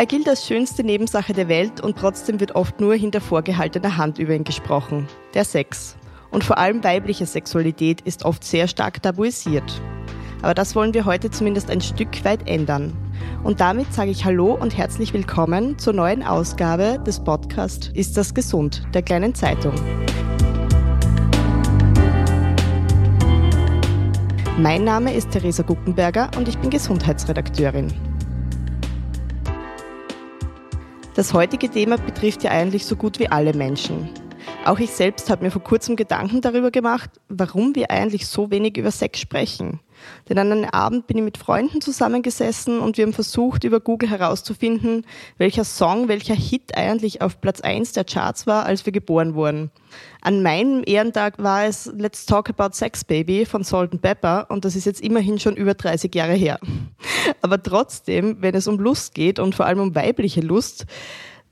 [0.00, 4.18] Er gilt als schönste Nebensache der Welt und trotzdem wird oft nur hinter vorgehaltener Hand
[4.18, 5.06] über ihn gesprochen.
[5.34, 5.94] Der Sex.
[6.30, 9.82] Und vor allem weibliche Sexualität ist oft sehr stark tabuisiert.
[10.40, 12.96] Aber das wollen wir heute zumindest ein Stück weit ändern.
[13.44, 18.32] Und damit sage ich Hallo und herzlich willkommen zur neuen Ausgabe des Podcasts Ist das
[18.32, 18.82] gesund?
[18.94, 19.74] der kleinen Zeitung.
[24.56, 28.09] Mein Name ist Theresa Guckenberger und ich bin Gesundheitsredakteurin.
[31.20, 34.08] Das heutige Thema betrifft ja eigentlich so gut wie alle Menschen.
[34.66, 38.76] Auch ich selbst habe mir vor kurzem Gedanken darüber gemacht, warum wir eigentlich so wenig
[38.76, 39.80] über Sex sprechen.
[40.28, 44.10] Denn an einem Abend bin ich mit Freunden zusammengesessen und wir haben versucht, über Google
[44.10, 45.06] herauszufinden,
[45.38, 49.70] welcher Song, welcher Hit eigentlich auf Platz 1 der Charts war, als wir geboren wurden.
[50.20, 54.76] An meinem Ehrentag war es Let's Talk About Sex Baby von Salt Pepper und das
[54.76, 56.58] ist jetzt immerhin schon über 30 Jahre her.
[57.40, 60.86] Aber trotzdem, wenn es um Lust geht und vor allem um weibliche Lust,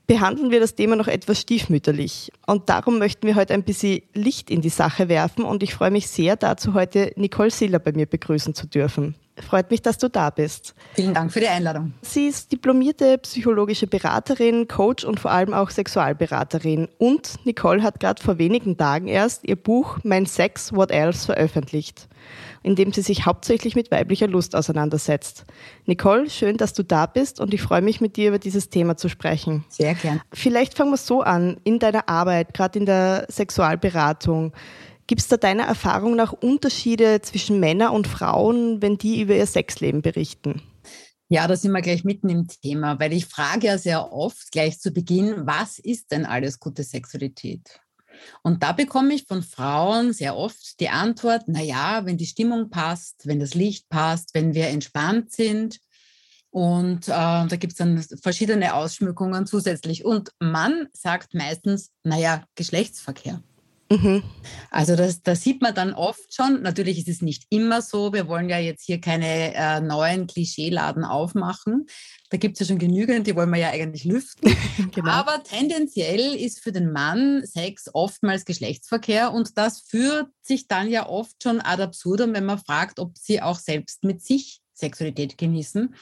[0.08, 2.32] behandeln wir das Thema noch etwas stiefmütterlich.
[2.46, 5.92] Und darum möchten wir heute ein bisschen Licht in die Sache werfen und ich freue
[5.92, 9.14] mich sehr, dazu heute Nicole Siller bei mir begrüßen zu dürfen.
[9.46, 10.74] Freut mich, dass du da bist.
[10.94, 11.92] Vielen Dank für die Einladung.
[12.02, 16.88] Sie ist diplomierte psychologische Beraterin, Coach und vor allem auch Sexualberaterin.
[16.98, 22.08] Und Nicole hat gerade vor wenigen Tagen erst ihr Buch Mein Sex, What Else veröffentlicht
[22.62, 25.44] in dem sie sich hauptsächlich mit weiblicher Lust auseinandersetzt.
[25.86, 28.96] Nicole, schön, dass du da bist und ich freue mich, mit dir über dieses Thema
[28.96, 29.64] zu sprechen.
[29.68, 30.20] Sehr gern.
[30.32, 34.52] Vielleicht fangen wir so an, in deiner Arbeit, gerade in der Sexualberatung.
[35.06, 39.46] Gibt es da deiner Erfahrung nach Unterschiede zwischen Männern und Frauen, wenn die über ihr
[39.46, 40.60] Sexleben berichten?
[41.30, 44.80] Ja, da sind wir gleich mitten im Thema, weil ich frage ja sehr oft gleich
[44.80, 47.80] zu Beginn, was ist denn alles gute Sexualität?
[48.42, 52.70] Und da bekomme ich von Frauen sehr oft die Antwort, na ja, wenn die Stimmung
[52.70, 55.78] passt, wenn das Licht passt, wenn wir entspannt sind.
[56.50, 60.04] Und äh, da gibt es dann verschiedene Ausschmückungen zusätzlich.
[60.04, 63.42] Und Mann sagt meistens, naja, Geschlechtsverkehr.
[63.90, 64.22] Mhm.
[64.70, 66.60] Also das, das sieht man dann oft schon.
[66.62, 68.12] Natürlich ist es nicht immer so.
[68.12, 71.86] Wir wollen ja jetzt hier keine äh, neuen Klischeeladen aufmachen.
[72.28, 74.54] Da gibt es ja schon genügend, die wollen wir ja eigentlich lüften.
[74.94, 75.10] genau.
[75.10, 81.08] Aber tendenziell ist für den Mann Sex oftmals Geschlechtsverkehr und das führt sich dann ja
[81.08, 85.94] oft schon ad absurdum, wenn man fragt, ob sie auch selbst mit sich Sexualität genießen.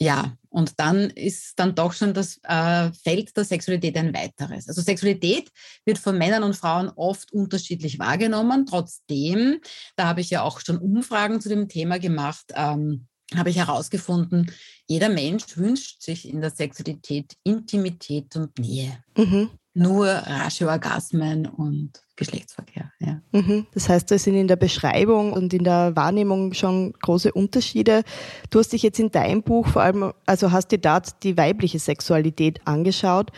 [0.00, 4.68] Ja, und dann ist dann doch schon das äh, Feld der Sexualität ein weiteres.
[4.68, 5.50] Also Sexualität
[5.84, 8.66] wird von Männern und Frauen oft unterschiedlich wahrgenommen.
[8.66, 9.60] Trotzdem,
[9.96, 14.50] da habe ich ja auch schon Umfragen zu dem Thema gemacht, ähm, habe ich herausgefunden,
[14.86, 19.04] jeder Mensch wünscht sich in der Sexualität Intimität und Nähe.
[19.16, 19.50] Mhm.
[19.74, 22.90] Nur rasche Orgasmen und Geschlechtsverkehr.
[22.98, 23.20] Ja.
[23.32, 23.66] Mhm.
[23.72, 28.02] Das heißt, da sind in der Beschreibung und in der Wahrnehmung schon große Unterschiede.
[28.50, 31.78] Du hast dich jetzt in deinem Buch vor allem, also hast dir dort die weibliche
[31.78, 33.30] Sexualität angeschaut.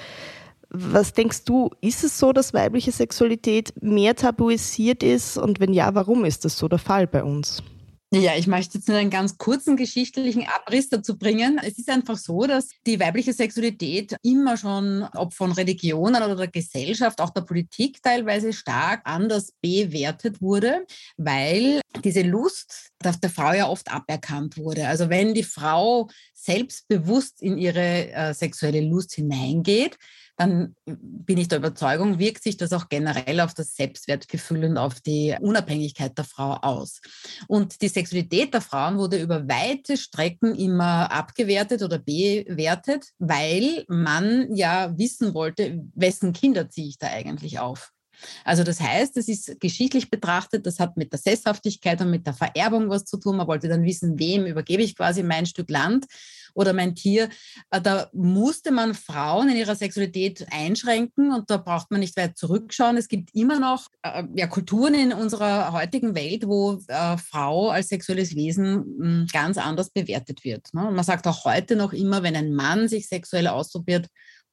[0.71, 5.37] Was denkst du, ist es so, dass weibliche Sexualität mehr tabuisiert ist?
[5.37, 7.63] Und wenn ja, warum ist das so der Fall bei uns?
[8.13, 11.61] Ja, ich möchte jetzt nur einen ganz kurzen geschichtlichen Abriss dazu bringen.
[11.63, 16.49] Es ist einfach so, dass die weibliche Sexualität immer schon, ob von Religionen oder der
[16.49, 20.87] Gesellschaft, auch der Politik teilweise stark anders bewertet wurde,
[21.19, 24.87] weil diese Lust der Frau ja oft aberkannt wurde.
[24.87, 29.99] Also wenn die Frau selbstbewusst in ihre äh, sexuelle Lust hineingeht,
[30.41, 34.99] dann bin ich der Überzeugung, wirkt sich das auch generell auf das Selbstwertgefühl und auf
[35.01, 37.03] die Unabhängigkeit der Frau aus.
[37.47, 44.55] Und die Sexualität der Frauen wurde über weite Strecken immer abgewertet oder bewertet, weil man
[44.57, 47.93] ja wissen wollte, wessen Kinder ziehe ich da eigentlich auf.
[48.45, 52.35] Also das heißt, es ist geschichtlich betrachtet, das hat mit der Sesshaftigkeit und mit der
[52.35, 53.37] Vererbung was zu tun.
[53.37, 56.07] Man wollte dann wissen, wem übergebe ich quasi mein Stück Land
[56.55, 57.29] oder mein Tier.
[57.71, 62.37] Äh, da musste man Frauen in ihrer Sexualität einschränken und da braucht man nicht weit
[62.37, 62.97] zurückschauen.
[62.97, 67.89] Es gibt immer noch äh, ja, Kulturen in unserer heutigen Welt, wo äh, Frau als
[67.89, 70.73] sexuelles Wesen mh, hm, ganz anders bewertet wird.
[70.73, 70.91] Ne?
[70.91, 74.09] Man sagt auch heute noch immer, wenn ein Mann sich sexuell ausprobiert,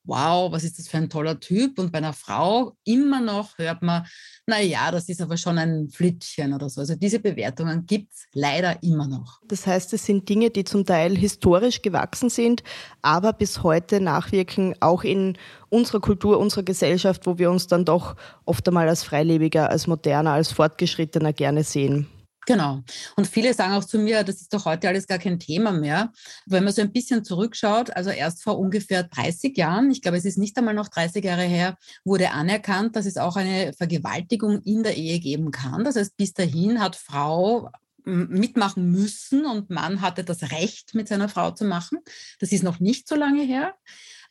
[0.07, 1.77] wow, was ist das für ein toller Typ?
[1.77, 4.05] Und bei einer Frau immer noch hört man,
[4.47, 6.81] naja, das ist aber schon ein Flittchen oder so.
[6.81, 9.41] Also diese Bewertungen gibt es leider immer noch.
[9.47, 12.63] Das heißt, es sind Dinge, die zum Teil historisch gewachsen sind,
[13.01, 15.37] aber bis heute nachwirken, auch in
[15.69, 18.15] unserer Kultur, unserer Gesellschaft, wo wir uns dann doch
[18.45, 22.07] oft einmal als Freilebiger, als moderner, als fortgeschrittener gerne sehen.
[22.47, 22.81] Genau.
[23.17, 26.13] Und viele sagen auch zu mir, das ist doch heute alles gar kein Thema mehr.
[26.45, 30.23] Wenn man so ein bisschen zurückschaut, also erst vor ungefähr 30 Jahren, ich glaube, es
[30.23, 34.81] ist nicht einmal noch 30 Jahre her, wurde anerkannt, dass es auch eine Vergewaltigung in
[34.81, 35.83] der Ehe geben kann.
[35.83, 37.69] Das heißt, bis dahin hat Frau
[38.05, 41.99] mitmachen müssen und Mann hatte das Recht, mit seiner Frau zu machen.
[42.39, 43.75] Das ist noch nicht so lange her.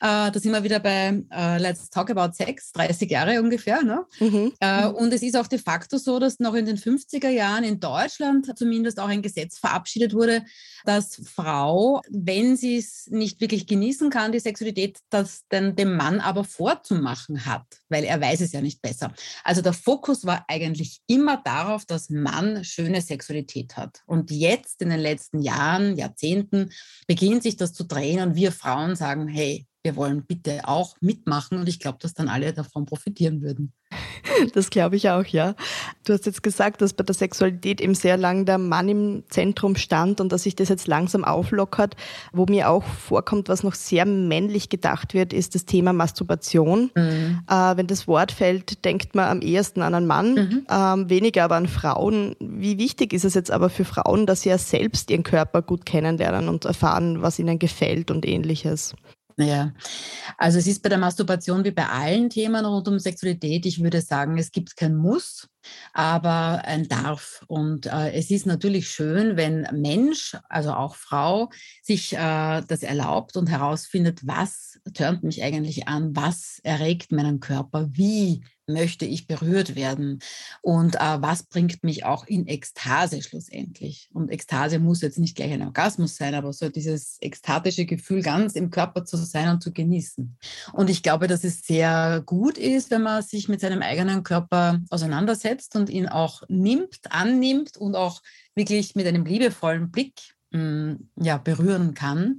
[0.00, 3.82] Äh, da sind wir wieder bei äh, Let's Talk About Sex, 30 Jahre ungefähr.
[3.82, 4.04] Ne?
[4.20, 4.52] Mhm.
[4.60, 7.80] Äh, und es ist auch de facto so, dass noch in den 50er Jahren in
[7.80, 10.44] Deutschland zumindest auch ein Gesetz verabschiedet wurde,
[10.84, 16.20] dass Frau, wenn sie es nicht wirklich genießen kann, die Sexualität, das dann dem Mann
[16.20, 19.12] aber vorzumachen hat, weil er weiß es ja nicht besser.
[19.44, 24.02] Also der Fokus war eigentlich immer darauf, dass Mann schöne Sexualität hat.
[24.06, 26.70] Und jetzt in den letzten Jahren, Jahrzehnten
[27.06, 31.58] beginnt sich das zu drehen und wir Frauen sagen, hey, wir wollen bitte auch mitmachen
[31.58, 33.72] und ich glaube, dass dann alle davon profitieren würden.
[34.52, 35.54] Das glaube ich auch, ja.
[36.04, 39.76] Du hast jetzt gesagt, dass bei der Sexualität eben sehr lang der Mann im Zentrum
[39.76, 41.96] stand und dass sich das jetzt langsam auflockert.
[42.32, 46.90] Wo mir auch vorkommt, was noch sehr männlich gedacht wird, ist das Thema Masturbation.
[46.94, 47.40] Mhm.
[47.48, 50.66] Äh, wenn das Wort fällt, denkt man am ehesten an einen Mann, mhm.
[50.68, 52.36] ähm, weniger aber an Frauen.
[52.40, 55.86] Wie wichtig ist es jetzt aber für Frauen, dass sie ja selbst ihren Körper gut
[55.86, 58.94] kennenlernen und erfahren, was ihnen gefällt und ähnliches?
[59.38, 59.74] Naja,
[60.38, 64.00] also es ist bei der Masturbation wie bei allen Themen rund um Sexualität, ich würde
[64.00, 65.46] sagen, es gibt kein Muss,
[65.92, 67.44] aber ein Darf.
[67.46, 71.50] Und äh, es ist natürlich schön, wenn Mensch, also auch Frau,
[71.82, 77.88] sich äh, das erlaubt und herausfindet, was tönt mich eigentlich an, was erregt meinen Körper,
[77.92, 80.20] wie möchte ich berührt werden
[80.66, 84.10] und äh, was bringt mich auch in Ekstase schlussendlich.
[84.12, 88.54] Und Ekstase muss jetzt nicht gleich ein Orgasmus sein, aber so dieses ekstatische Gefühl ganz
[88.54, 90.36] im Körper zu sein und zu genießen.
[90.72, 94.80] Und ich glaube, dass es sehr gut ist, wenn man sich mit seinem eigenen Körper
[94.90, 98.20] auseinandersetzt und ihn auch nimmt, annimmt und auch
[98.56, 102.38] wirklich mit einem liebevollen Blick mh, mm, ja, berühren kann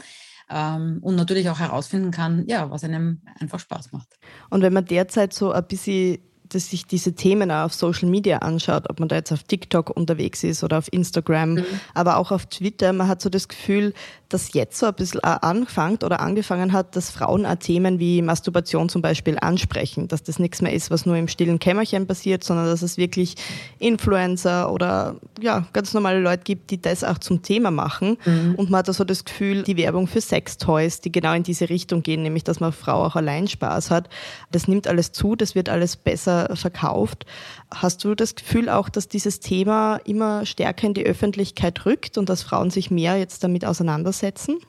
[0.50, 4.20] ähm, und natürlich auch herausfinden kann, ja, was einem einfach Spaß macht.
[4.50, 6.18] Und wenn man derzeit so ein bisschen
[6.50, 9.90] dass sich diese Themen auch auf Social Media anschaut, ob man da jetzt auf TikTok
[9.90, 11.66] unterwegs ist oder auf Instagram, mhm.
[11.94, 13.94] aber auch auf Twitter, man hat so das Gefühl,
[14.30, 18.90] dass jetzt so ein bisschen anfängt oder angefangen hat, dass Frauen auch Themen wie Masturbation
[18.90, 22.66] zum Beispiel ansprechen, dass das nichts mehr ist, was nur im stillen Kämmerchen passiert, sondern
[22.66, 23.36] dass es wirklich
[23.80, 28.18] Influencer oder ja, ganz normale Leute gibt, die das auch zum Thema machen.
[28.26, 28.56] Mhm.
[28.56, 32.04] Und man hat also das Gefühl, die Werbung für Sextoys, die genau in diese Richtung
[32.04, 34.10] gehen, nämlich dass man Frau auch allein Spaß hat,
[34.52, 37.26] das nimmt alles zu, das wird alles besser verkauft.
[37.74, 42.28] Hast du das Gefühl auch, dass dieses Thema immer stärker in die Öffentlichkeit rückt und
[42.28, 44.17] dass Frauen sich mehr jetzt damit auseinandersetzen?
[44.18, 44.60] auseinandersetzen.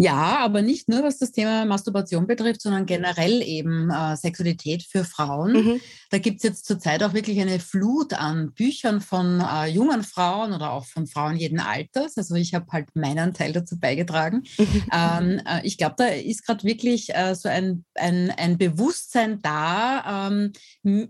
[0.00, 5.02] Ja, aber nicht nur, was das Thema Masturbation betrifft, sondern generell eben äh, Sexualität für
[5.02, 5.52] Frauen.
[5.52, 5.80] Mhm.
[6.10, 10.52] Da gibt es jetzt zurzeit auch wirklich eine Flut an Büchern von äh, jungen Frauen
[10.52, 12.16] oder auch von Frauen jeden Alters.
[12.16, 14.44] Also ich habe halt meinen Teil dazu beigetragen.
[14.56, 14.84] Mhm.
[14.90, 20.28] Ähm, äh, ich glaube, da ist gerade wirklich äh, so ein, ein, ein Bewusstsein da.
[20.28, 20.52] Ähm,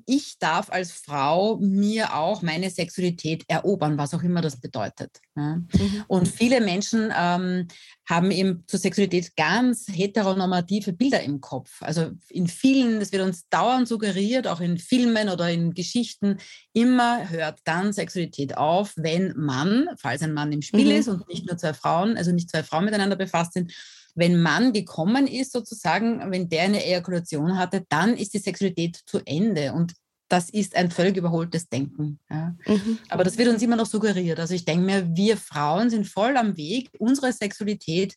[0.07, 5.21] ich darf als Frau mir auch meine Sexualität erobern, was auch immer das bedeutet.
[5.37, 5.57] Ja?
[5.57, 6.05] Mhm.
[6.09, 7.69] Und viele Menschen ähm,
[8.09, 11.83] haben eben zur Sexualität ganz heteronormative Bilder im Kopf.
[11.83, 16.39] Also in vielen, das wird uns dauernd suggeriert, auch in Filmen oder in Geschichten,
[16.73, 20.93] immer hört dann Sexualität auf, wenn Mann, falls ein Mann im Spiel mhm.
[20.93, 23.73] ist und nicht nur zwei Frauen, also nicht zwei Frauen miteinander befasst sind,
[24.15, 29.21] wenn Mann gekommen ist, sozusagen, wenn der eine Ejakulation hatte, dann ist die Sexualität zu
[29.25, 29.75] Ende.
[29.75, 29.93] Und
[30.29, 32.19] das ist ein völlig überholtes Denken.
[32.31, 32.55] Ja.
[32.67, 32.99] Mhm.
[33.09, 34.39] Aber das wird uns immer noch suggeriert.
[34.39, 38.15] Also ich denke mir, wir Frauen sind voll am Weg, unsere Sexualität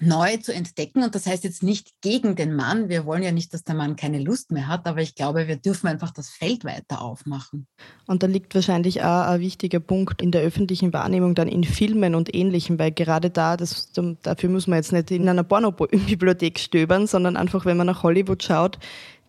[0.00, 1.02] neu zu entdecken.
[1.02, 2.88] Und das heißt jetzt nicht gegen den Mann.
[2.88, 5.56] Wir wollen ja nicht, dass der Mann keine Lust mehr hat, aber ich glaube, wir
[5.56, 7.66] dürfen einfach das Feld weiter aufmachen.
[8.06, 12.14] Und da liegt wahrscheinlich auch ein wichtiger Punkt in der öffentlichen Wahrnehmung dann in Filmen
[12.14, 17.06] und Ähnlichem, weil gerade da, das, dafür muss man jetzt nicht in einer Pornobibliothek stöbern,
[17.06, 18.78] sondern einfach, wenn man nach Hollywood schaut,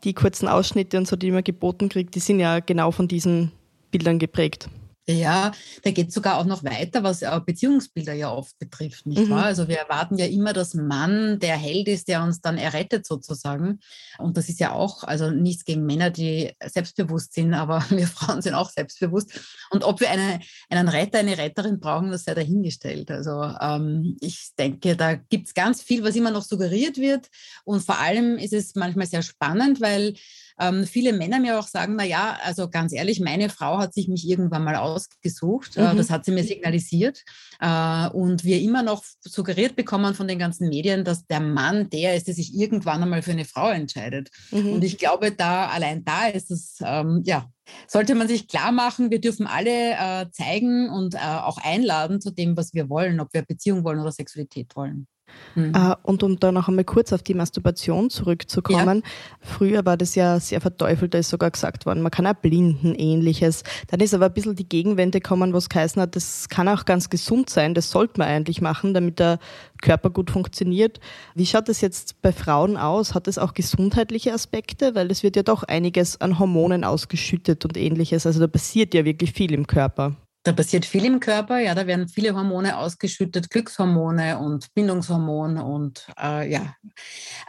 [0.04, 3.52] die kurzen Ausschnitte und so, die man geboten kriegt, die sind ja genau von diesen
[3.92, 4.70] Bildern geprägt.
[5.06, 5.52] Ja,
[5.84, 9.32] da geht es sogar auch noch weiter, was Beziehungsbilder ja oft betrifft, nicht mhm.
[9.32, 9.46] wahr?
[9.46, 13.82] Also wir erwarten ja immer, dass Mann der Held ist, der uns dann errettet sozusagen.
[14.18, 18.42] Und das ist ja auch, also nichts gegen Männer, die selbstbewusst sind, aber wir Frauen
[18.42, 19.42] sind auch selbstbewusst.
[19.72, 20.40] Und ob wir eine,
[20.78, 23.12] einen Retter, eine Retterin brauchen, das sei dahingestellt.
[23.12, 27.28] Also ähm, ich denke, da gibt es ganz viel, was immer noch suggeriert wird.
[27.64, 30.14] Und vor allem ist es manchmal sehr spannend, weil
[30.60, 34.08] ähm, viele Männer mir auch sagen, na ja, also ganz ehrlich, meine Frau hat sich
[34.08, 35.98] mich irgendwann mal ausgesucht, äh, mhm.
[35.98, 37.24] das hat sie mir signalisiert
[37.60, 42.16] äh, und wir immer noch suggeriert bekommen von den ganzen Medien, dass der Mann der
[42.16, 44.30] ist, der sich irgendwann einmal für eine Frau entscheidet.
[44.52, 44.74] Mhm.
[44.74, 47.50] Und ich glaube, da allein da ist es, ähm, ja,
[47.88, 52.32] sollte man sich klar machen, wir dürfen alle äh, zeigen und äh, auch einladen zu
[52.32, 55.08] dem, was wir wollen, ob wir Beziehung wollen oder Sexualität wollen.
[55.56, 55.74] Mhm.
[55.76, 59.12] Äh, und um da noch einmal kurz auf die Masturbation zurückzukommen, ja.
[59.42, 62.96] früher war das ja sehr verteufelt, da ist sogar gesagt worden, man kann auch blinden,
[62.96, 63.64] ähnliches.
[63.88, 67.10] Dann ist aber ein bisschen die Gegenwende gekommen, was geheißen hat, das kann auch ganz
[67.10, 69.40] gesund sein, das sollte man eigentlich machen, damit der
[69.82, 71.00] Körper gut funktioniert.
[71.36, 73.14] Wie schaut das jetzt bei Frauen aus?
[73.14, 74.96] Hat das auch gesundheitliche Aspekte?
[74.96, 78.26] Weil es wird ja doch einiges an Hormonen ausgeschüttet und ähnliches.
[78.26, 80.16] Also da passiert ja wirklich viel im Körper.
[80.44, 86.06] Da passiert viel im Körper, ja, da werden viele Hormone ausgeschüttet, Glückshormone und Bindungshormon und
[86.22, 86.76] äh, ja.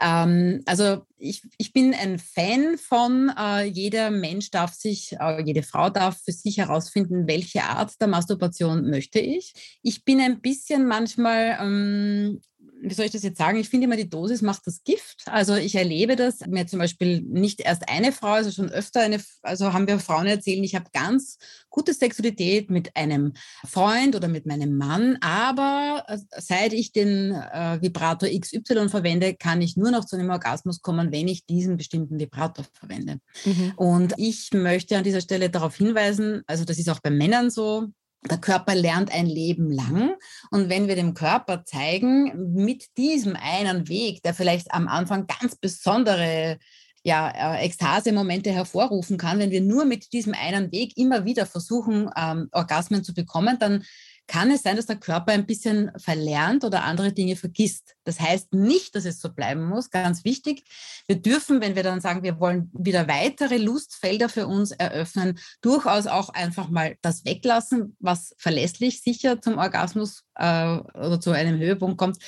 [0.01, 5.65] Ähm, also ich, ich bin ein Fan von, äh, jeder Mensch darf sich, äh, jede
[5.65, 9.79] Frau darf für sich herausfinden, welche Art der Masturbation möchte ich.
[9.83, 12.41] Ich bin ein bisschen manchmal ähm,
[12.85, 13.59] wie soll ich das jetzt sagen?
[13.59, 15.23] Ich finde immer, die Dosis macht das Gift.
[15.27, 19.21] Also ich erlebe das, mir zum Beispiel nicht erst eine Frau, also schon öfter eine,
[19.43, 21.39] also haben wir Frauen erzählen, ich habe ganz
[21.71, 23.33] gute Sexualität mit einem
[23.67, 29.63] Freund oder mit meinem Mann, aber äh, seit ich den äh, Vibrator XY verwende, kann
[29.63, 33.19] ich nur noch zu einem Orgasmus kommen, wenn ich diesen bestimmten Vibrator verwende.
[33.45, 33.73] Mhm.
[33.77, 37.89] Und ich möchte an dieser Stelle darauf hinweisen, also das ist auch bei Männern so,
[38.31, 40.15] der Körper lernt ein Leben lang.
[40.51, 45.57] Und wenn wir dem Körper zeigen, mit diesem einen Weg, der vielleicht am Anfang ganz
[45.57, 46.59] besondere
[47.03, 52.09] ja, äh, Ekstase-Momente hervorrufen kann, wenn wir nur mit diesem einen Weg immer wieder versuchen,
[52.17, 53.85] ähm, Orgasmen zu bekommen, dann
[54.27, 57.95] kann es sein, dass der Körper ein bisschen verlernt oder andere Dinge vergisst.
[58.05, 60.65] Das heißt nicht, dass es so bleiben muss, ganz wichtig.
[61.07, 66.07] Wir dürfen, wenn wir dann sagen, wir wollen wieder weitere Lustfelder für uns eröffnen, durchaus
[66.07, 71.99] auch einfach mal das weglassen, was verlässlich sicher zum Orgasmus äh, oder zu einem Höhepunkt
[71.99, 72.19] kommt,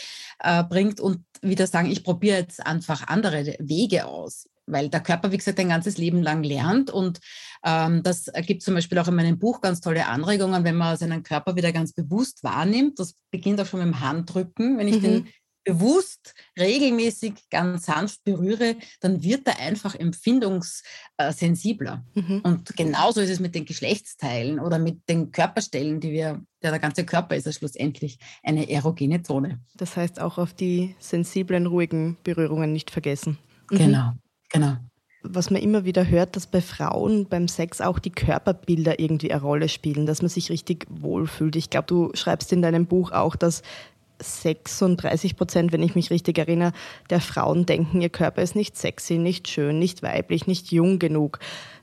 [0.41, 5.33] äh, bringt und wieder sagen, ich probiere jetzt einfach andere Wege aus weil der Körper,
[5.33, 6.91] wie gesagt, ein ganzes Leben lang lernt.
[6.91, 7.21] Und
[7.65, 11.23] ähm, das gibt zum Beispiel auch in meinem Buch ganz tolle Anregungen, wenn man seinen
[11.23, 12.99] Körper wieder ganz bewusst wahrnimmt.
[12.99, 14.79] Das beginnt auch schon mit dem Handrücken.
[14.79, 15.03] Wenn ich mhm.
[15.03, 15.29] den
[15.67, 22.05] bewusst regelmäßig ganz sanft berühre, dann wird er einfach empfindungssensibler.
[22.15, 22.41] Mhm.
[22.45, 26.79] Und genauso ist es mit den Geschlechtsteilen oder mit den Körperstellen, die wir, ja, der
[26.79, 29.59] ganze Körper ist ja schlussendlich eine erogene Zone.
[29.75, 33.37] Das heißt auch auf die sensiblen, ruhigen Berührungen nicht vergessen.
[33.71, 33.79] Mhm.
[33.79, 34.13] Genau.
[34.51, 34.77] Genau.
[35.23, 39.43] Was man immer wieder hört, dass bei Frauen beim Sex auch die Körperbilder irgendwie eine
[39.43, 41.57] Rolle spielen, dass man sich richtig wohlfühlt.
[41.57, 43.63] Ich glaube, du schreibst in deinem Buch auch, dass
[44.23, 46.73] 36 Prozent, wenn ich mich richtig erinnere,
[47.11, 51.39] der Frauen denken, ihr Körper ist nicht sexy, nicht schön, nicht weiblich, nicht jung genug.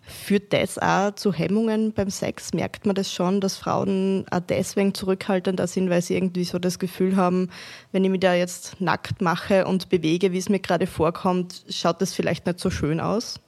[0.05, 2.53] Führt das auch zu Hemmungen beim Sex?
[2.53, 6.77] Merkt man das schon, dass Frauen auch deswegen zurückhaltender sind, weil sie irgendwie so das
[6.77, 7.49] Gefühl haben,
[7.93, 12.01] wenn ich mich da jetzt nackt mache und bewege, wie es mir gerade vorkommt, schaut
[12.01, 13.39] das vielleicht nicht so schön aus?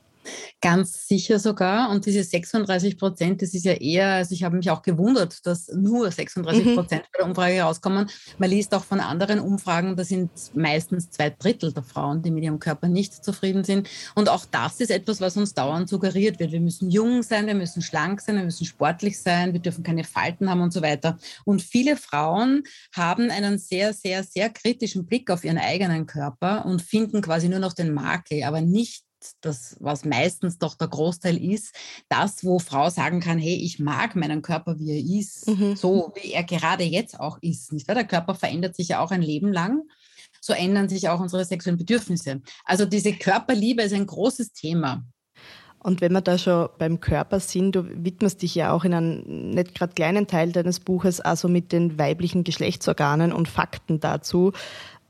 [0.61, 1.89] Ganz sicher sogar.
[1.89, 5.67] Und diese 36 Prozent, das ist ja eher, also ich habe mich auch gewundert, dass
[5.69, 6.75] nur 36 mhm.
[6.75, 7.07] Prozent mhm.
[7.11, 8.09] bei der Umfrage rauskommen.
[8.37, 12.43] Man liest auch von anderen Umfragen, da sind meistens zwei Drittel der Frauen, die mit
[12.43, 13.89] ihrem Körper nicht zufrieden sind.
[14.15, 16.51] Und auch das ist etwas, was uns dauernd suggeriert wird.
[16.51, 20.03] Wir müssen jung sein, wir müssen schlank sein, wir müssen sportlich sein, wir dürfen keine
[20.03, 21.17] Falten haben und so weiter.
[21.45, 22.63] Und viele Frauen
[22.93, 27.59] haben einen sehr, sehr, sehr kritischen Blick auf ihren eigenen Körper und finden quasi nur
[27.59, 29.04] noch den Makel, aber nicht
[29.41, 31.75] das, was meistens doch der Großteil ist,
[32.09, 35.75] das, wo Frau sagen kann, hey, ich mag meinen Körper, wie er ist, mhm.
[35.75, 37.73] so wie er gerade jetzt auch ist.
[37.73, 39.83] Nicht Der Körper verändert sich ja auch ein Leben lang.
[40.41, 42.41] So ändern sich auch unsere sexuellen Bedürfnisse.
[42.65, 45.03] Also diese Körperliebe ist ein großes Thema.
[45.85, 49.51] Und wenn wir da schon beim Körper sind, du widmest dich ja auch in einem
[49.51, 54.51] nicht gerade kleinen Teil deines Buches also mit den weiblichen Geschlechtsorganen und Fakten dazu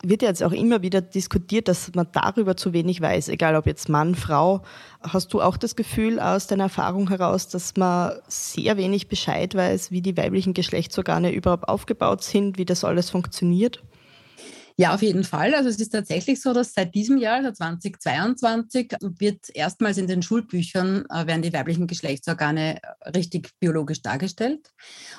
[0.10, 3.66] wird ja jetzt auch immer wieder diskutiert, dass man darüber zu wenig weiß, egal ob
[3.66, 4.64] jetzt Mann, Frau.
[5.02, 9.92] Hast du auch das Gefühl aus deiner Erfahrung heraus, dass man sehr wenig Bescheid weiß,
[9.92, 13.84] wie die weiblichen Geschlechtsorgane überhaupt aufgebaut sind, wie das alles funktioniert?
[14.78, 15.56] Ja, auf jeden Fall.
[15.56, 20.22] Also es ist tatsächlich so, dass seit diesem Jahr, also 2022, wird erstmals in den
[20.22, 24.74] Schulbüchern äh, werden die weiblichen Geschlechtsorgane äh, richtig biologisch dargestellt.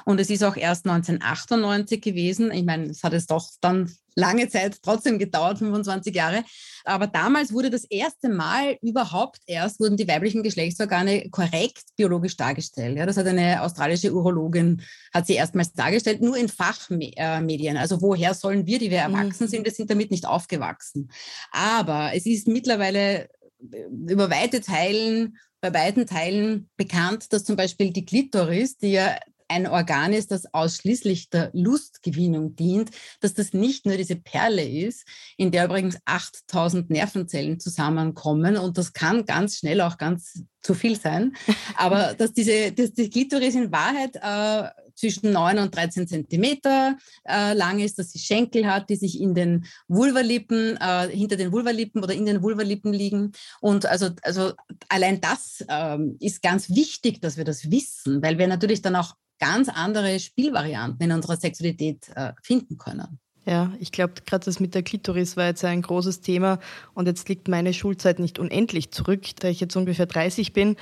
[0.05, 2.51] Und es ist auch erst 1998 gewesen.
[2.51, 6.43] Ich meine, es hat es doch dann lange Zeit trotzdem gedauert, 25 Jahre.
[6.85, 12.97] Aber damals wurde das erste Mal überhaupt erst, wurden die weiblichen Geschlechtsorgane korrekt biologisch dargestellt.
[12.97, 14.83] Ja, das hat eine australische Urologin,
[15.13, 17.77] hat sie erstmals dargestellt, nur in Fachmedien.
[17.77, 19.49] Also woher sollen wir, die wir erwachsen mhm.
[19.49, 21.11] sind, wir sind damit nicht aufgewachsen.
[21.53, 23.29] Aber es ist mittlerweile
[23.61, 29.17] über weite Teilen bei beiden Teilen bekannt, dass zum Beispiel die Klitoris, die ja
[29.49, 35.07] ein Organ ist, das ausschließlich der Lustgewinnung dient, dass das nicht nur diese Perle ist,
[35.37, 40.99] in der übrigens 8000 Nervenzellen zusammenkommen und das kann ganz schnell auch ganz zu viel
[40.99, 41.37] sein,
[41.77, 47.53] aber dass diese dass die Klitoris in Wahrheit äh, zwischen 9 und 13 Zentimeter äh,
[47.53, 52.03] lang ist, dass sie Schenkel hat, die sich in den Vulvalippen, äh, hinter den Vulvalippen
[52.03, 53.33] oder in den Vulvalippen liegen.
[53.61, 54.55] Und also, also
[54.89, 59.15] allein das ähm, ist ganz wichtig, dass wir das wissen, weil wir natürlich dann auch
[59.39, 63.19] ganz andere Spielvarianten in unserer Sexualität äh, finden können.
[63.49, 66.59] Ja, ich glaube, gerade das mit der Klitoris war jetzt ein großes Thema
[66.95, 70.75] und jetzt liegt meine Schulzeit nicht unendlich zurück, da ich jetzt ungefähr 30 bin.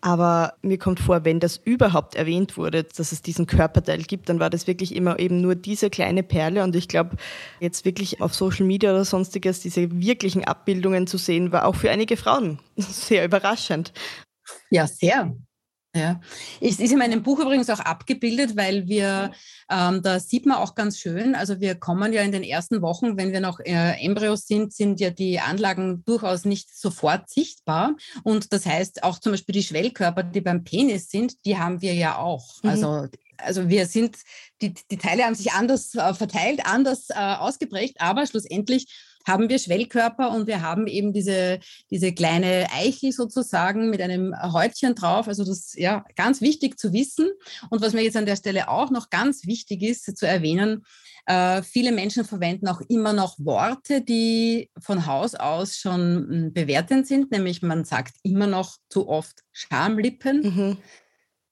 [0.00, 4.38] Aber mir kommt vor, wenn das überhaupt erwähnt wurde, dass es diesen Körperteil gibt, dann
[4.38, 6.62] war das wirklich immer eben nur diese kleine Perle.
[6.62, 7.16] Und ich glaube,
[7.58, 11.90] jetzt wirklich auf Social Media oder sonstiges diese wirklichen Abbildungen zu sehen, war auch für
[11.90, 13.92] einige Frauen sehr überraschend.
[14.70, 15.34] Ja, sehr.
[15.94, 16.20] Ja,
[16.60, 19.32] es ist in meinem Buch übrigens auch abgebildet, weil wir,
[19.70, 23.18] ähm, da sieht man auch ganz schön, also wir kommen ja in den ersten Wochen,
[23.18, 27.94] wenn wir noch äh, Embryos sind, sind ja die Anlagen durchaus nicht sofort sichtbar.
[28.22, 31.92] Und das heißt auch zum Beispiel die Schwellkörper, die beim Penis sind, die haben wir
[31.92, 32.62] ja auch.
[32.62, 32.70] Mhm.
[32.70, 33.08] Also
[33.38, 34.18] also wir sind,
[34.60, 38.86] die, die Teile haben sich anders äh, verteilt, anders äh, ausgeprägt, aber schlussendlich
[39.26, 41.60] haben wir Schwellkörper und wir haben eben diese,
[41.90, 45.28] diese kleine Eichel sozusagen mit einem Häutchen drauf.
[45.28, 47.30] Also das ist ja ganz wichtig zu wissen.
[47.70, 50.84] Und was mir jetzt an der Stelle auch noch ganz wichtig ist zu erwähnen,
[51.26, 57.06] äh, viele Menschen verwenden auch immer noch Worte, die von Haus aus schon hm, bewertend
[57.06, 60.40] sind, nämlich man sagt immer noch zu oft Schamlippen.
[60.40, 60.76] Mhm.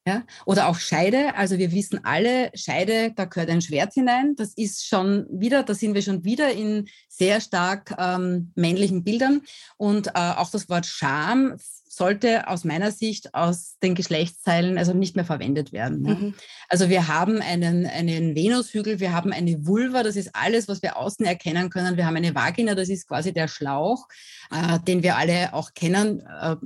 [0.07, 0.25] Ja?
[0.47, 1.35] Oder auch Scheide.
[1.35, 4.35] Also wir wissen alle, Scheide, da gehört ein Schwert hinein.
[4.37, 9.43] Das ist schon wieder, da sind wir schon wieder in sehr stark ähm, männlichen Bildern.
[9.77, 11.57] Und äh, auch das Wort Scham
[11.93, 16.07] sollte aus meiner Sicht aus den Geschlechtsteilen also nicht mehr verwendet werden.
[16.07, 16.15] Ja?
[16.15, 16.35] Mhm.
[16.69, 20.97] Also wir haben einen, einen Venushügel, wir haben eine Vulva, das ist alles, was wir
[20.97, 21.99] außen erkennen können.
[21.99, 24.09] Wir haben eine Vagina, das ist quasi der Schlauch,
[24.51, 26.21] äh, den wir alle auch kennen.
[26.21, 26.57] Äh,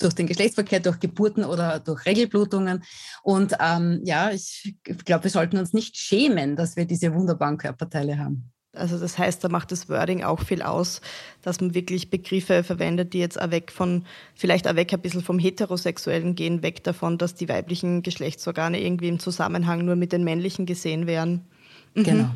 [0.00, 2.82] durch den Geschlechtsverkehr, durch Geburten oder durch Regelblutungen.
[3.22, 8.18] Und ähm, ja, ich glaube, wir sollten uns nicht schämen, dass wir diese wunderbaren Körperteile
[8.18, 8.50] haben.
[8.72, 11.00] Also das heißt, da macht das Wording auch viel aus,
[11.42, 14.04] dass man wirklich Begriffe verwendet, die jetzt auch weg von,
[14.36, 19.08] vielleicht auch weg ein bisschen vom Heterosexuellen gehen, weg davon, dass die weiblichen Geschlechtsorgane irgendwie
[19.08, 21.46] im Zusammenhang nur mit den männlichen gesehen werden.
[21.94, 22.04] Mhm.
[22.04, 22.30] Genau,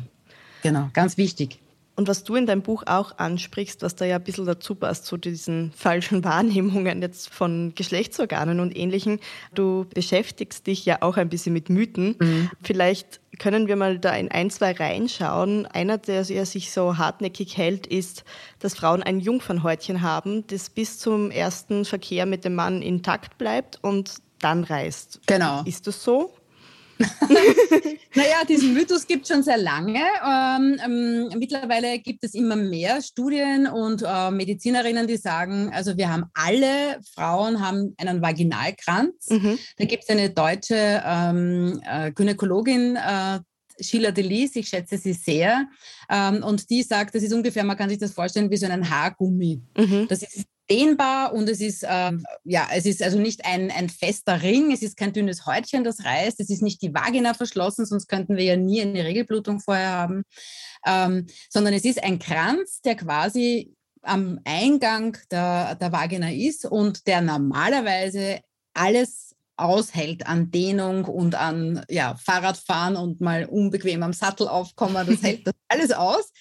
[0.61, 1.59] genau, ganz wichtig.
[1.95, 5.05] Und was du in deinem Buch auch ansprichst, was da ja ein bisschen dazu passt,
[5.05, 9.19] zu diesen falschen Wahrnehmungen jetzt von Geschlechtsorganen und Ähnlichem,
[9.53, 12.15] du beschäftigst dich ja auch ein bisschen mit Mythen.
[12.19, 12.49] Mhm.
[12.63, 15.65] Vielleicht können wir mal da in ein, zwei reinschauen.
[15.65, 18.23] Einer, der sich so hartnäckig hält, ist,
[18.59, 23.79] dass Frauen ein Jungfernhäutchen haben, das bis zum ersten Verkehr mit dem Mann intakt bleibt
[23.81, 25.21] und dann reißt.
[25.27, 25.63] Genau.
[25.65, 26.33] Ist das so?
[28.15, 29.99] naja, diesen Mythos gibt es schon sehr lange.
[29.99, 36.11] Ähm, ähm, mittlerweile gibt es immer mehr Studien und äh, Medizinerinnen, die sagen, also wir
[36.11, 39.29] haben alle Frauen haben einen Vaginalkranz.
[39.29, 39.59] Mhm.
[39.77, 43.39] Da gibt es eine deutsche ähm, äh, Gynäkologin, äh,
[43.81, 45.67] Sheila Delis, ich schätze sie sehr.
[46.09, 48.89] Ähm, und die sagt, das ist ungefähr, man kann sich das vorstellen, wie so ein
[48.89, 49.61] Haargummi.
[49.77, 50.07] Mhm.
[50.07, 54.41] Das ist dehnbar und es ist, ähm, ja, es ist also nicht ein, ein fester
[54.41, 58.07] Ring, es ist kein dünnes Häutchen, das reißt, es ist nicht die Vagina verschlossen, sonst
[58.07, 60.23] könnten wir ja nie eine Regelblutung vorher haben,
[60.85, 67.07] ähm, sondern es ist ein Kranz, der quasi am Eingang der, der Vagina ist und
[67.07, 68.39] der normalerweise
[68.73, 75.21] alles aushält an Dehnung und an ja, Fahrradfahren und mal unbequem am Sattel aufkommen, das
[75.23, 76.31] hält das alles aus.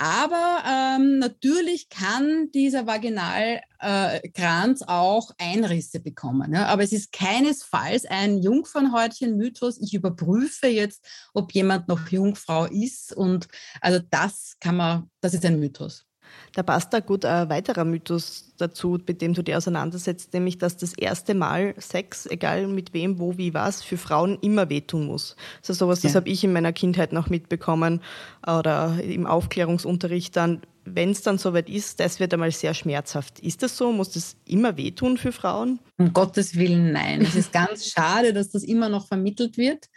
[0.00, 6.54] Aber ähm, natürlich kann dieser Vaginalkranz äh, auch Einrisse bekommen.
[6.54, 6.68] Ja?
[6.68, 9.76] Aber es ist keinesfalls ein Jungfernhäutchen-Mythos.
[9.78, 13.12] Ich überprüfe jetzt, ob jemand noch Jungfrau ist.
[13.14, 13.48] Und
[13.82, 16.06] also das kann man, das ist ein Mythos.
[16.54, 20.76] Da passt da gut ein weiterer Mythos dazu, mit dem du dir auseinandersetzt, nämlich, dass
[20.76, 25.36] das erste Mal Sex, egal mit wem, wo, wie, was, für Frauen immer wehtun muss.
[25.60, 26.08] Also sowas, ja.
[26.08, 28.00] das habe ich in meiner Kindheit noch mitbekommen
[28.46, 30.62] oder im Aufklärungsunterricht dann.
[30.84, 33.38] Wenn es dann soweit ist, das wird einmal sehr schmerzhaft.
[33.40, 33.92] Ist das so?
[33.92, 35.78] Muss das immer wehtun für Frauen?
[35.98, 37.20] Um Gottes Willen, nein.
[37.20, 39.88] Es ist ganz schade, dass das immer noch vermittelt wird.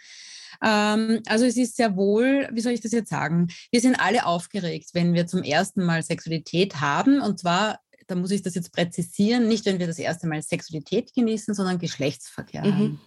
[0.64, 3.48] Ähm, also es ist sehr wohl, wie soll ich das jetzt sagen?
[3.70, 7.20] Wir sind alle aufgeregt, wenn wir zum ersten Mal Sexualität haben.
[7.20, 11.12] Und zwar, da muss ich das jetzt präzisieren, nicht wenn wir das erste Mal Sexualität
[11.14, 12.74] genießen, sondern Geschlechtsverkehr mhm.
[12.74, 13.00] haben.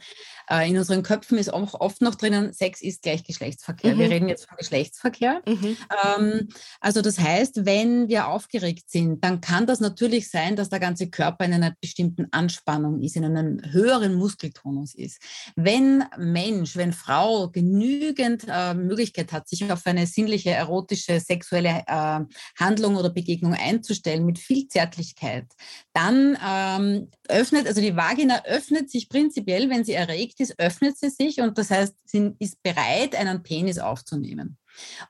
[0.49, 3.95] Äh, in unseren Köpfen ist auch oft noch drinnen, Sex ist gleich Geschlechtsverkehr.
[3.95, 3.99] Mhm.
[3.99, 5.41] Wir reden jetzt von Geschlechtsverkehr.
[5.45, 5.77] Mhm.
[6.05, 6.47] Ähm,
[6.79, 11.10] also das heißt, wenn wir aufgeregt sind, dann kann das natürlich sein, dass der ganze
[11.10, 15.21] Körper in einer bestimmten Anspannung ist, in einem höheren Muskeltonus ist.
[15.55, 22.19] Wenn Mensch, wenn Frau genügend äh, Möglichkeit hat, sich auf eine sinnliche, erotische, sexuelle äh,
[22.57, 25.45] Handlung oder Begegnung einzustellen mit viel Zärtlichkeit,
[25.93, 30.97] dann ähm, öffnet, also die Vagina öffnet sich prinzipiell, wenn sie erregt erregt ist, öffnet
[30.97, 34.58] sie sich und das heißt, sie ist bereit, einen Penis aufzunehmen.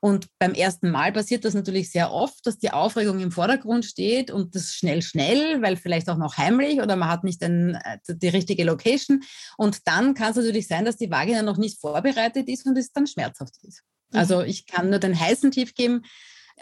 [0.00, 4.30] Und beim ersten Mal passiert das natürlich sehr oft, dass die Aufregung im Vordergrund steht
[4.30, 7.98] und das schnell, schnell, weil vielleicht auch noch heimlich oder man hat nicht den, äh,
[8.08, 9.22] die richtige Location.
[9.58, 12.92] Und dann kann es natürlich sein, dass die Vagina noch nicht vorbereitet ist und es
[12.92, 13.82] dann schmerzhaft ist.
[14.10, 14.18] Mhm.
[14.18, 16.02] Also ich kann nur den heißen Tief geben.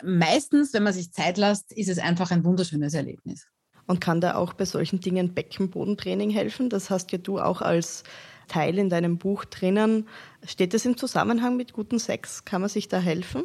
[0.02, 3.46] Meistens, wenn man sich Zeit lässt, ist es einfach ein wunderschönes Erlebnis.
[3.86, 6.68] Und kann da auch bei solchen Dingen Beckenbodentraining helfen?
[6.68, 8.02] Das hast ja du auch als
[8.46, 10.08] Teil in deinem Buch drinnen.
[10.46, 12.44] Steht das im Zusammenhang mit gutem Sex?
[12.44, 13.44] Kann man sich da helfen?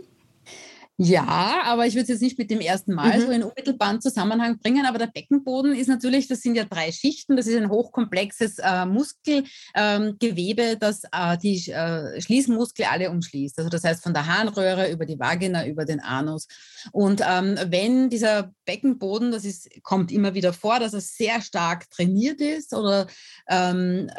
[1.04, 3.22] Ja, aber ich würde es jetzt nicht mit dem ersten Mal mhm.
[3.26, 4.86] so in unmittelbaren Zusammenhang bringen.
[4.86, 8.86] Aber der Beckenboden ist natürlich, das sind ja drei Schichten, das ist ein hochkomplexes äh,
[8.86, 13.58] Muskelgewebe, ähm, das äh, die äh, Schließmuskel alle umschließt.
[13.58, 16.48] Also das heißt von der Harnröhre über die Vagina, über den Anus.
[16.92, 21.90] Und ähm, wenn dieser Beckenboden, das ist, kommt immer wieder vor, dass er sehr stark
[21.90, 23.08] trainiert ist oder
[23.50, 24.12] ähm,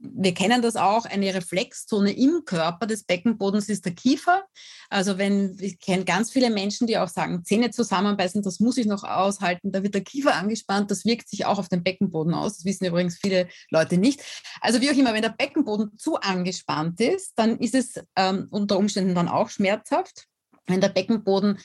[0.00, 4.42] wir kennen das auch, eine Reflexzone im Körper des Beckenbodens ist der Kiefer.
[4.88, 8.86] Also wenn, ich kenne ganz viele Menschen, die auch sagen, Zähne zusammenbeißen, das muss ich
[8.86, 12.56] noch aushalten, da wird der Kiefer angespannt, das wirkt sich auch auf den Beckenboden aus.
[12.56, 14.22] Das wissen übrigens viele Leute nicht.
[14.60, 18.78] Also wie auch immer, wenn der Beckenboden zu angespannt ist, dann ist es ähm, unter
[18.78, 20.26] Umständen dann auch schmerzhaft.
[20.66, 21.58] Wenn der Beckenboden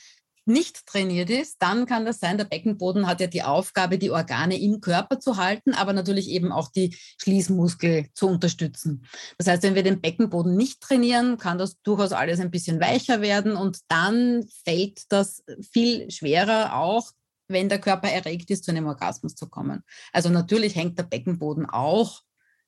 [0.46, 4.60] nicht trainiert ist, dann kann das sein, der Beckenboden hat ja die Aufgabe, die Organe
[4.60, 9.06] im Körper zu halten, aber natürlich eben auch die Schließmuskel zu unterstützen.
[9.38, 13.22] Das heißt, wenn wir den Beckenboden nicht trainieren, kann das durchaus alles ein bisschen weicher
[13.22, 17.12] werden und dann fällt das viel schwerer auch,
[17.48, 19.84] wenn der Körper erregt ist, zu einem Orgasmus zu kommen.
[20.14, 22.22] Also natürlich hängt der Beckenboden auch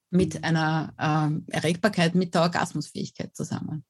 [0.10, 0.94] mit einer
[1.50, 3.84] äh, Erregbarkeit, mit der Orgasmusfähigkeit zusammen.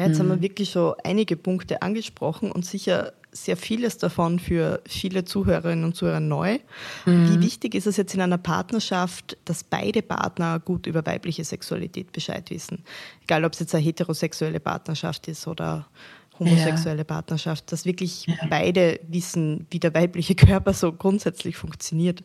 [0.00, 0.20] Ja, jetzt mhm.
[0.20, 0.42] haben wir mhm.
[0.42, 6.20] wirklich schon einige Punkte angesprochen und sicher sehr vieles davon für viele Zuhörerinnen und Zuhörer
[6.20, 6.58] neu.
[7.04, 7.28] Mhm.
[7.28, 12.12] Wie wichtig ist es jetzt in einer Partnerschaft, dass beide Partner gut über weibliche Sexualität
[12.12, 12.82] Bescheid wissen?
[13.24, 15.86] Egal, ob es jetzt eine heterosexuelle Partnerschaft ist oder
[16.40, 17.04] homosexuelle ja.
[17.04, 18.34] Partnerschaft, dass wirklich ja.
[18.48, 22.24] beide wissen, wie der weibliche Körper so grundsätzlich funktioniert.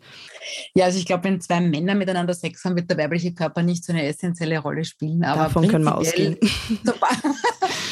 [0.74, 3.84] Ja, also ich glaube, wenn zwei Männer miteinander Sex haben, wird der weibliche Körper nicht
[3.84, 5.24] so eine essentielle Rolle spielen.
[5.24, 6.38] Aber Davon können wir ausgehen.
[6.84, 7.20] Sobald,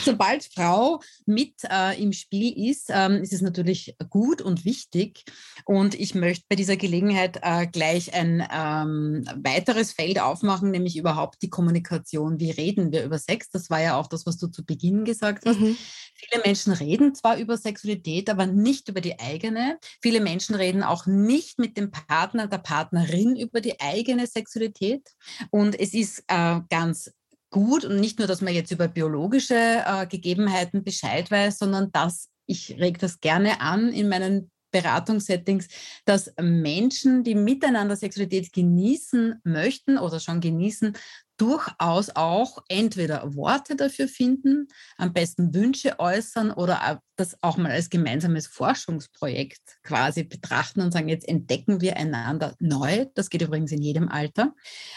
[0.04, 5.24] sobald Frau mit äh, im Spiel ist, ähm, ist es natürlich gut und wichtig.
[5.66, 11.42] Und ich möchte bei dieser Gelegenheit äh, gleich ein ähm, weiteres Feld aufmachen, nämlich überhaupt
[11.42, 12.40] die Kommunikation.
[12.40, 13.50] Wie reden wir über Sex?
[13.50, 15.60] Das war ja auch das, was du zu Beginn gesagt hast.
[15.60, 15.78] Mhm.
[16.16, 19.78] Viele Menschen reden zwar über Sexualität, aber nicht über die eigene.
[20.02, 25.10] Viele Menschen reden auch nicht mit dem Partner, der Partnerin über die eigene Sexualität.
[25.50, 27.12] Und es ist äh, ganz
[27.54, 32.28] gut und nicht nur, dass man jetzt über biologische äh, Gegebenheiten Bescheid weiß, sondern dass
[32.46, 35.68] ich reg das gerne an in meinen Beratungssettings,
[36.04, 40.98] dass Menschen, die miteinander Sexualität genießen möchten oder schon genießen,
[41.38, 44.68] durchaus auch entweder Worte dafür finden,
[44.98, 51.10] am besten Wünsche äußern oder das auch mal als gemeinsames Forschungsprojekt quasi betrachten und sagen,
[51.10, 53.06] jetzt entdecken wir einander neu.
[53.16, 54.54] Das geht übrigens in jedem Alter.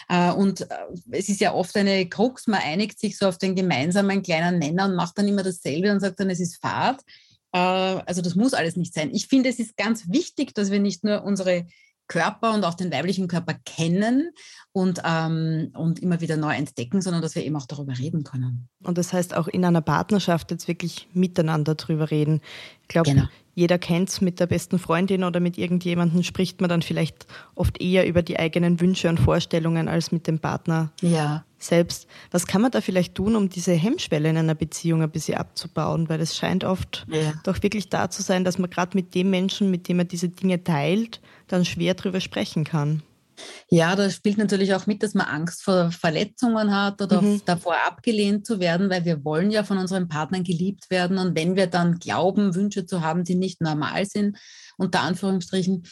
[0.09, 0.67] Äh, und äh,
[1.11, 4.85] es ist ja oft eine Krux, man einigt sich so auf den gemeinsamen kleinen Nenner
[4.85, 7.01] und macht dann immer dasselbe und sagt dann, es ist Fahrt.
[7.51, 9.11] Äh, also das muss alles nicht sein.
[9.13, 11.67] Ich finde, es ist ganz wichtig, dass wir nicht nur unsere
[12.07, 14.31] Körper und auch den weiblichen Körper kennen
[14.71, 18.69] und, ähm, und immer wieder neu entdecken, sondern dass wir eben auch darüber reden können.
[18.83, 22.41] Und das heißt auch in einer Partnerschaft jetzt wirklich miteinander drüber reden.
[22.83, 23.23] Ich glaube, genau.
[23.55, 27.81] jeder kennt es mit der besten Freundin oder mit irgendjemandem, spricht man dann vielleicht oft
[27.81, 31.43] eher über die eigenen Wünsche und Vorstellungen als mit dem Partner ja.
[31.57, 32.07] selbst.
[32.31, 36.07] Was kann man da vielleicht tun, um diese Hemmschwelle in einer Beziehung ein bisschen abzubauen?
[36.07, 37.33] Weil es scheint oft ja.
[37.43, 40.29] doch wirklich da zu sein, dass man gerade mit dem Menschen, mit dem man diese
[40.29, 43.01] Dinge teilt, dann schwer drüber sprechen kann.
[43.69, 47.41] Ja, da spielt natürlich auch mit, dass man Angst vor Verletzungen hat oder mhm.
[47.45, 51.17] davor abgelehnt zu werden, weil wir wollen ja von unseren Partnern geliebt werden.
[51.17, 54.37] Und wenn wir dann glauben, Wünsche zu haben, die nicht normal sind,
[54.77, 55.85] unter Anführungsstrichen.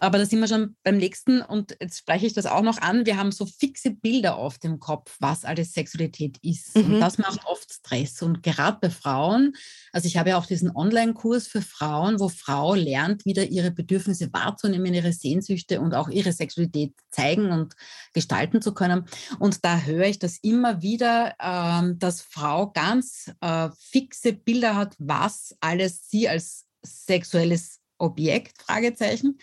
[0.00, 3.06] Aber da sind wir schon beim nächsten und jetzt spreche ich das auch noch an.
[3.06, 6.76] Wir haben so fixe Bilder auf dem Kopf, was alles Sexualität ist.
[6.76, 6.94] Mhm.
[6.94, 8.20] Und das macht oft Stress.
[8.22, 9.54] Und gerade bei Frauen,
[9.92, 14.32] also ich habe ja auch diesen Online-Kurs für Frauen, wo Frau lernt, wieder ihre Bedürfnisse
[14.32, 17.74] wahrzunehmen, ihre Sehnsüchte und auch ihre Sexualität zeigen und
[18.12, 19.06] gestalten zu können.
[19.38, 24.96] Und da höre ich das immer wieder, ähm, dass Frau ganz äh, fixe Bilder hat,
[24.98, 29.38] was alles sie als sexuelles Objekt, Fragezeichen,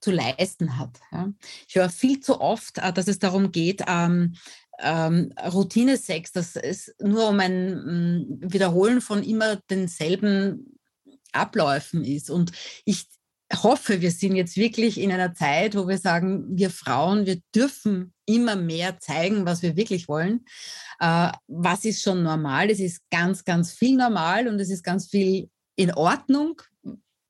[0.00, 0.98] zu leisten hat.
[1.12, 1.32] Ja.
[1.68, 4.34] Ich höre viel zu oft, äh, dass es darum geht, ähm,
[4.82, 10.78] ähm, Routinesex, dass es nur um ein ähm, Wiederholen von immer denselben
[11.32, 12.30] Abläufen ist.
[12.30, 12.52] Und
[12.84, 13.06] ich
[13.62, 18.14] hoffe, wir sind jetzt wirklich in einer Zeit, wo wir sagen, wir Frauen, wir dürfen
[18.24, 20.44] immer mehr zeigen, was wir wirklich wollen.
[20.98, 22.70] Äh, was ist schon normal?
[22.70, 26.62] Es ist ganz, ganz viel normal und es ist ganz viel in Ordnung.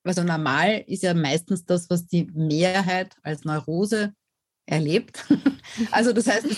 [0.05, 4.15] Also normal ist ja meistens das, was die Mehrheit als Neurose
[4.67, 5.27] erlebt.
[5.91, 6.57] also das heißt, es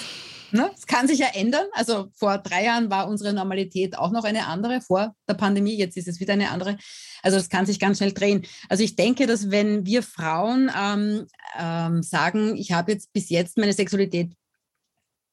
[0.53, 0.71] Ne?
[0.77, 1.67] Es kann sich ja ändern.
[1.73, 5.75] Also vor drei Jahren war unsere Normalität auch noch eine andere, vor der Pandemie.
[5.75, 6.77] Jetzt ist es wieder eine andere.
[7.23, 8.45] Also das kann sich ganz schnell drehen.
[8.69, 11.27] Also ich denke, dass wenn wir Frauen ähm,
[11.59, 14.35] ähm, sagen, ich habe jetzt bis jetzt meine Sexualität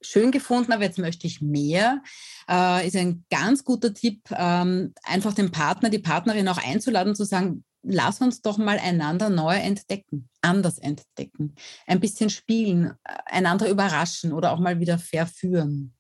[0.02, 2.02] schön gefunden, aber jetzt möchte ich mehr,
[2.50, 7.26] äh, ist ein ganz guter Tipp, ähm, einfach den Partner, die Partnerin auch einzuladen, zu
[7.26, 11.56] sagen, lass uns doch mal einander neu entdecken, anders entdecken,
[11.88, 15.94] ein bisschen spielen, äh, einander überraschen oder auch mal wieder verführen.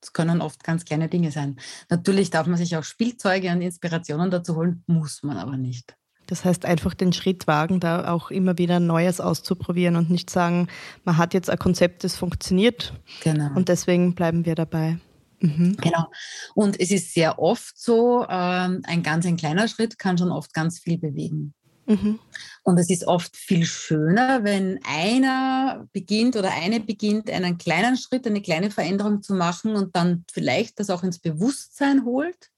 [0.00, 1.56] Das können oft ganz kleine Dinge sein.
[1.88, 5.96] Natürlich darf man sich auch Spielzeuge und Inspirationen dazu holen, muss man aber nicht.
[6.26, 10.68] Das heißt, einfach den Schritt wagen, da auch immer wieder Neues auszuprobieren und nicht sagen,
[11.04, 13.50] man hat jetzt ein Konzept, das funktioniert genau.
[13.54, 14.98] und deswegen bleiben wir dabei.
[15.40, 15.76] Mhm.
[15.76, 16.06] Genau.
[16.54, 20.54] Und es ist sehr oft so, ähm, ein ganz ein kleiner Schritt kann schon oft
[20.54, 21.54] ganz viel bewegen.
[21.86, 22.18] Mhm.
[22.64, 28.26] Und es ist oft viel schöner, wenn einer beginnt oder eine beginnt, einen kleinen Schritt,
[28.26, 32.50] eine kleine Veränderung zu machen und dann vielleicht das auch ins Bewusstsein holt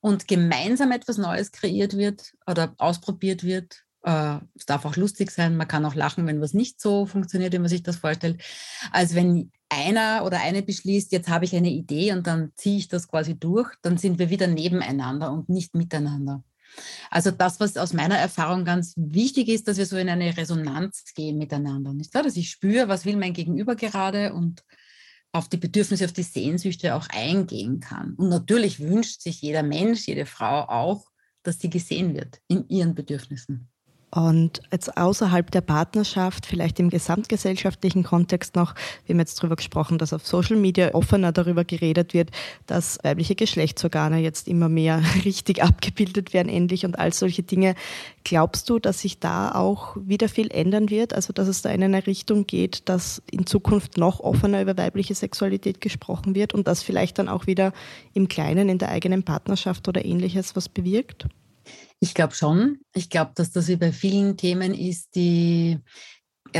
[0.00, 5.56] und gemeinsam etwas Neues kreiert wird oder ausprobiert wird äh, es darf auch lustig sein,
[5.56, 8.42] man kann auch lachen, wenn was nicht so funktioniert, wie man sich das vorstellt.
[8.92, 12.88] Als wenn einer oder eine beschließt, jetzt habe ich eine Idee und dann ziehe ich
[12.88, 16.42] das quasi durch, dann sind wir wieder nebeneinander und nicht miteinander.
[17.10, 21.04] Also das, was aus meiner Erfahrung ganz wichtig ist, dass wir so in eine Resonanz
[21.14, 21.92] gehen miteinander.
[21.92, 22.22] Nicht wahr?
[22.22, 24.64] Dass ich spüre, was will mein Gegenüber gerade und
[25.32, 28.14] auf die Bedürfnisse, auf die Sehnsüchte auch eingehen kann.
[28.14, 31.06] Und natürlich wünscht sich jeder Mensch, jede Frau auch,
[31.42, 33.68] dass sie gesehen wird in ihren Bedürfnissen.
[34.14, 39.98] Und jetzt außerhalb der Partnerschaft, vielleicht im gesamtgesellschaftlichen Kontext noch, wir haben jetzt darüber gesprochen,
[39.98, 42.30] dass auf Social Media offener darüber geredet wird,
[42.66, 47.74] dass weibliche Geschlechtsorgane jetzt immer mehr richtig abgebildet werden, endlich und all solche Dinge.
[48.22, 51.12] Glaubst du, dass sich da auch wieder viel ändern wird?
[51.12, 55.16] Also, dass es da in eine Richtung geht, dass in Zukunft noch offener über weibliche
[55.16, 57.72] Sexualität gesprochen wird und das vielleicht dann auch wieder
[58.12, 61.26] im Kleinen, in der eigenen Partnerschaft oder ähnliches was bewirkt?
[62.00, 62.80] Ich glaube schon.
[62.94, 65.80] Ich glaube, dass das wie bei vielen Themen ist, die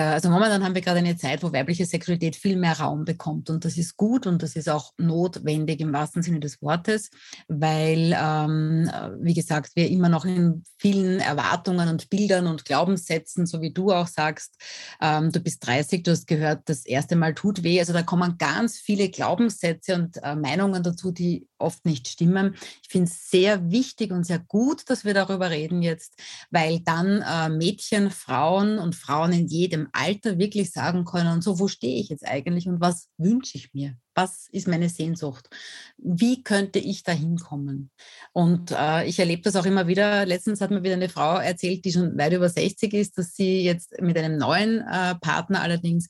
[0.01, 3.49] also momentan haben wir gerade eine Zeit, wo weibliche Sexualität viel mehr Raum bekommt.
[3.49, 7.11] Und das ist gut und das ist auch notwendig im wahrsten Sinne des Wortes,
[7.47, 8.90] weil, ähm,
[9.21, 13.93] wie gesagt, wir immer noch in vielen Erwartungen und Bildern und Glaubenssätzen, so wie du
[13.93, 14.57] auch sagst,
[15.01, 17.79] ähm, du bist 30, du hast gehört, das erste Mal tut weh.
[17.79, 22.55] Also da kommen ganz viele Glaubenssätze und äh, Meinungen dazu, die oft nicht stimmen.
[22.83, 26.14] Ich finde es sehr wichtig und sehr gut, dass wir darüber reden jetzt,
[26.50, 31.68] weil dann äh, Mädchen, Frauen und Frauen in jedem Alter wirklich sagen können, so, wo
[31.68, 33.96] stehe ich jetzt eigentlich und was wünsche ich mir?
[34.14, 35.50] Was ist meine Sehnsucht?
[35.98, 37.90] Wie könnte ich da hinkommen?
[38.33, 40.24] Und äh, ich erlebe das auch immer wieder.
[40.24, 43.62] Letztens hat mir wieder eine Frau erzählt, die schon weit über 60 ist, dass sie
[43.62, 46.07] jetzt mit einem neuen äh, Partner allerdings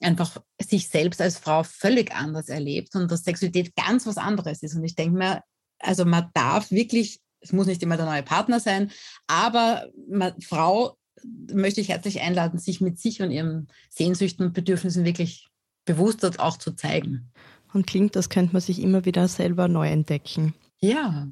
[0.00, 4.74] einfach sich selbst als Frau völlig anders erlebt und dass Sexualität ganz was anderes ist.
[4.74, 5.42] Und ich denke mir,
[5.78, 8.90] also man darf wirklich, es muss nicht immer der neue Partner sein,
[9.26, 10.96] aber man, Frau
[11.52, 15.48] möchte ich herzlich einladen, sich mit sich und ihren Sehnsüchten und Bedürfnissen wirklich
[15.84, 17.32] bewusst auch zu zeigen.
[17.72, 20.54] Und klingt, das könnte man sich immer wieder selber neu entdecken.
[20.78, 21.28] Ja,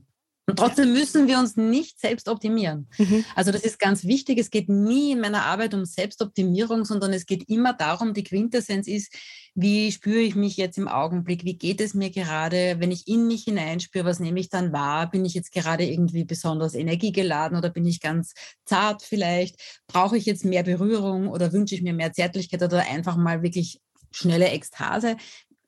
[0.47, 2.87] und trotzdem müssen wir uns nicht selbst optimieren.
[2.99, 3.25] Mhm.
[3.35, 4.39] Also das ist ganz wichtig.
[4.39, 8.87] Es geht nie in meiner Arbeit um Selbstoptimierung, sondern es geht immer darum, die Quintessenz
[8.87, 9.15] ist,
[9.55, 11.45] wie spüre ich mich jetzt im Augenblick?
[11.45, 12.77] Wie geht es mir gerade?
[12.79, 15.11] Wenn ich in mich hineinspüre, was nehme ich dann wahr?
[15.11, 18.35] Bin ich jetzt gerade irgendwie besonders energiegeladen oder bin ich ganz
[18.67, 19.57] zart vielleicht?
[19.87, 23.81] Brauche ich jetzt mehr Berührung oder wünsche ich mir mehr Zärtlichkeit oder einfach mal wirklich
[24.11, 25.17] schnelle Ekstase?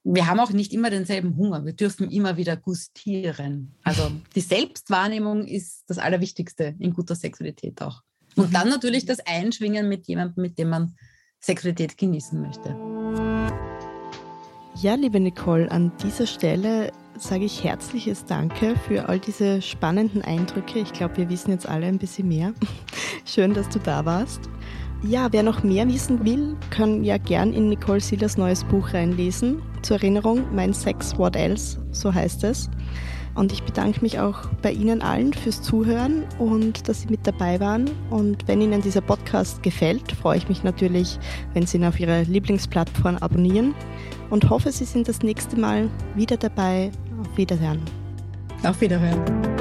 [0.08, 1.64] Wir haben auch nicht immer denselben Hunger.
[1.64, 3.74] Wir dürfen immer wieder gustieren.
[3.82, 8.02] Also die Selbstwahrnehmung ist das Allerwichtigste in guter Sexualität auch.
[8.36, 10.94] Und dann natürlich das Einschwingen mit jemandem, mit dem man
[11.40, 12.76] Sexualität genießen möchte.
[14.80, 20.80] Ja, liebe Nicole, an dieser Stelle sage ich herzliches Danke für all diese spannenden Eindrücke.
[20.80, 22.52] Ich glaube, wir wissen jetzt alle ein bisschen mehr.
[23.24, 24.42] Schön, dass du da warst.
[25.02, 29.62] Ja, wer noch mehr wissen will, kann ja gern in Nicole Sillers neues Buch reinlesen.
[29.82, 32.70] Zur Erinnerung, Mein Sex, What Else, so heißt es.
[33.34, 37.60] Und ich bedanke mich auch bei Ihnen allen fürs Zuhören und dass Sie mit dabei
[37.60, 37.90] waren.
[38.08, 41.18] Und wenn Ihnen dieser Podcast gefällt, freue ich mich natürlich,
[41.52, 43.74] wenn Sie ihn auf Ihrer Lieblingsplattform abonnieren
[44.30, 46.90] und hoffe, Sie sind das nächste Mal wieder dabei.
[47.20, 47.82] Auf Wiederhören.
[48.64, 49.55] Auf Wiederhören.